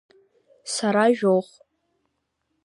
Сара 0.75 1.03
жәохә! 1.19 1.55